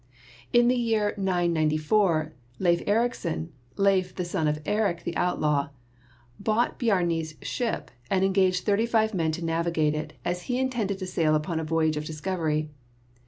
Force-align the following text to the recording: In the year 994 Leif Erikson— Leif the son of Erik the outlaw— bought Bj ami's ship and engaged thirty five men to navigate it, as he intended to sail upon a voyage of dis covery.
In 0.51 0.67
the 0.67 0.73
year 0.75 1.13
994 1.15 2.33
Leif 2.57 2.81
Erikson— 2.87 3.51
Leif 3.87 4.15
the 4.15 4.25
son 4.25 4.47
of 4.47 4.59
Erik 4.65 5.03
the 5.03 5.15
outlaw— 5.15 5.69
bought 6.49 6.79
Bj 6.79 7.01
ami's 7.03 7.35
ship 7.43 7.91
and 8.09 8.25
engaged 8.25 8.65
thirty 8.65 8.87
five 8.87 9.13
men 9.13 9.31
to 9.33 9.45
navigate 9.45 9.93
it, 9.93 10.13
as 10.25 10.41
he 10.49 10.57
intended 10.57 10.97
to 10.97 11.05
sail 11.05 11.35
upon 11.35 11.59
a 11.59 11.63
voyage 11.63 11.97
of 11.97 12.05
dis 12.05 12.19
covery. 12.19 12.69